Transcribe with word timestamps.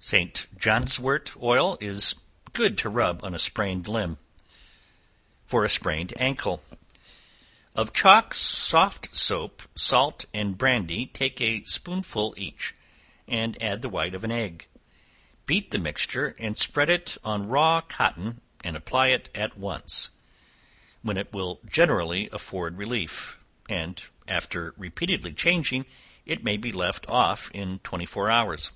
St. 0.00 0.48
Johnswort 0.58 1.34
oil 1.42 1.78
is 1.80 2.14
good 2.52 2.76
to 2.76 2.90
rub 2.90 3.24
on 3.24 3.32
a 3.34 3.38
sprained 3.38 3.88
limb. 3.88 4.18
For 5.46 5.64
a 5.64 5.70
Sprained 5.70 6.12
Ancle. 6.18 6.60
Of 7.74 7.94
chalk, 7.94 8.34
soft 8.34 9.16
soap, 9.16 9.62
salt, 9.74 10.26
and 10.34 10.58
brandy, 10.58 11.06
take 11.06 11.40
a 11.40 11.64
spoonful 11.64 12.34
each, 12.36 12.74
and 13.26 13.56
add 13.62 13.80
the 13.80 13.88
white 13.88 14.14
of 14.14 14.24
an 14.24 14.30
egg; 14.30 14.66
beat 15.46 15.70
the 15.70 15.78
mixture, 15.78 16.36
and 16.38 16.58
spread 16.58 16.90
it 16.90 17.16
on 17.24 17.48
raw 17.48 17.80
cotton, 17.80 18.42
and 18.62 18.76
apply 18.76 19.06
it 19.06 19.30
at 19.34 19.56
once, 19.56 20.10
when 21.00 21.16
it 21.16 21.32
will 21.32 21.60
generally 21.64 22.28
afford 22.30 22.76
relief; 22.76 23.38
and 23.70 24.02
after 24.26 24.74
repeatedly 24.76 25.32
changing, 25.32 25.86
it 26.26 26.44
may 26.44 26.58
be 26.58 26.72
left 26.72 27.08
off 27.08 27.50
in 27.52 27.78
twenty 27.78 28.04
four 28.04 28.28
hours. 28.30 28.70